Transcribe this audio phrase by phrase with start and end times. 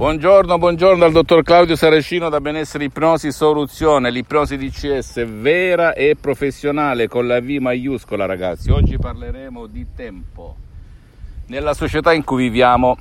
[0.00, 7.06] Buongiorno, buongiorno al dottor Claudio Saracino da Benessere Ipnosi Soluzione, l'ipnosi DCS vera e professionale
[7.06, 8.70] con la V maiuscola ragazzi.
[8.70, 10.56] Oggi parleremo di tempo.
[11.48, 12.96] Nella società in cui viviamo,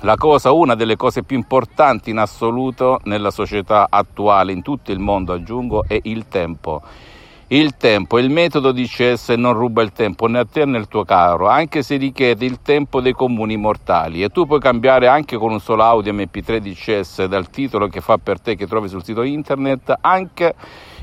[0.00, 5.00] la cosa, una delle cose più importanti in assoluto nella società attuale, in tutto il
[5.00, 6.80] mondo aggiungo, è il tempo
[7.50, 11.04] il tempo, il metodo DCS non ruba il tempo né a te né al tuo
[11.04, 14.22] caro, anche se richiede il tempo dei comuni mortali.
[14.22, 18.18] E tu puoi cambiare anche con un solo audio MP3 DCS dal titolo che fa
[18.18, 20.54] per te che trovi sul sito internet anche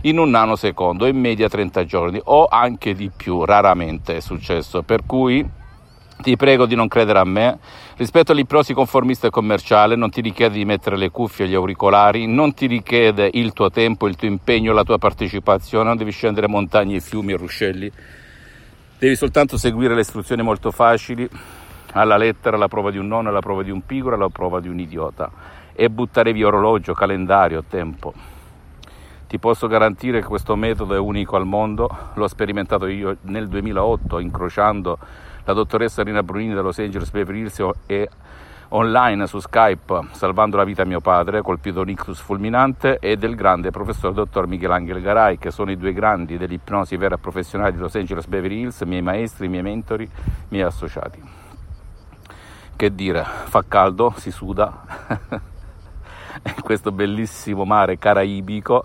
[0.01, 5.03] in un nanosecondo, in media 30 giorni o anche di più, raramente è successo, per
[5.03, 5.43] cui
[6.21, 7.59] ti prego di non credere a me.
[7.97, 12.53] Rispetto all'ipnosi conformista e commerciale, non ti richiede di mettere le cuffie gli auricolari, non
[12.53, 16.99] ti richiede il tuo tempo, il tuo impegno, la tua partecipazione, non devi scendere montagne,
[16.99, 17.91] fiumi e ruscelli.
[18.97, 21.27] Devi soltanto seguire le istruzioni molto facili,
[21.93, 24.67] alla lettera, alla prova di un nonno, alla prova di un pigro, alla prova di
[24.67, 25.29] un idiota.
[25.73, 28.13] E buttare via orologio, calendario, tempo.
[29.27, 34.19] Ti posso garantire che questo metodo è unico al mondo, l'ho sperimentato io nel 2008
[34.19, 34.97] incrociando
[35.45, 38.09] la dottoressa Rina Brunini da Los Angeles Beverly Hills e
[38.69, 43.35] online su Skype salvando la vita a mio padre, colpito un ictus fulminante, e del
[43.35, 47.95] grande professor dottor Michelangelo Garay, che sono i due grandi dell'ipnosi vera professionale di Los
[47.95, 50.09] Angeles Beverly Hills, miei maestri, miei mentori,
[50.49, 51.21] miei associati.
[52.75, 54.83] Che dire, fa caldo, si suda,
[56.61, 58.83] questo bellissimo mare caraibico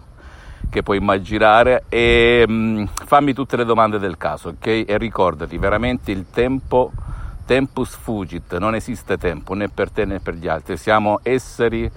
[0.70, 1.84] che puoi immaginare.
[1.88, 4.84] E mh, mm, fammi tutte le domande del caso, ok?
[4.86, 6.92] E ricordati, veramente il tempo,
[7.44, 11.90] tempus fugit, non esiste tempo né per te né per gli altri, siamo esseri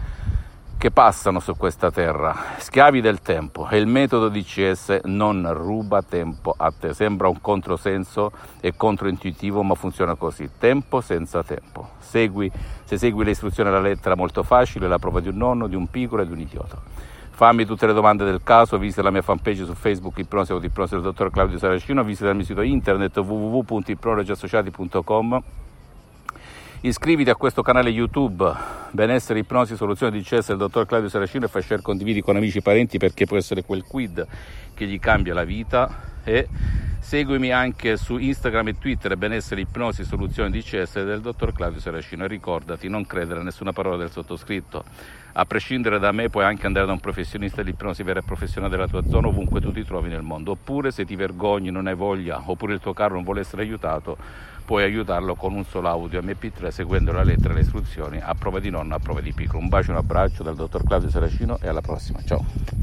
[0.83, 3.69] che passano su questa terra, schiavi del tempo.
[3.69, 9.75] E il metodo DCS non ruba tempo a te, sembra un controsenso e controintuitivo ma
[9.75, 12.51] funziona così, tempo senza tempo, segui,
[12.83, 15.87] se segui le istruzioni alla lettera molto facile, la prova di un nonno, di un
[15.87, 17.12] piccolo e di un idiota.
[17.35, 21.01] Fammi tutte le domande del caso, visita la mia fanpage su Facebook Ipnosi Ipnosi del
[21.01, 25.41] dottor Claudio Saracino, visita il mio sito internet www.ipnologiassociati.com
[26.81, 28.53] Iscriviti a questo canale YouTube.
[28.91, 32.59] Benessere Ipnosi Soluzione di CS del dottor Claudio Saracino e fai share condividi con amici
[32.59, 34.27] e parenti perché può essere quel quid
[34.75, 35.89] che gli cambia la vita
[36.23, 36.47] e
[37.03, 42.23] seguimi anche su Instagram e Twitter Benessere Ipnosi Soluzione di CS del dottor Claudio Saracino.
[42.23, 44.83] E ricordati non credere a nessuna parola del sottoscritto.
[45.33, 48.71] A prescindere da me puoi anche andare da un professionista di ipnosi vera e professionale
[48.71, 50.51] della tua zona ovunque tu ti trovi nel mondo.
[50.51, 54.17] Oppure se ti vergogni non hai voglia oppure il tuo carro non vuole essere aiutato
[54.65, 58.61] puoi aiutarlo con un solo audio MP3 seguendo la lettera e le istruzioni a prova
[58.61, 61.59] di nonna a prova di piccolo un bacio e un abbraccio dal dottor Claudio Saracino
[61.61, 62.23] e alla prossima.
[62.23, 62.82] Ciao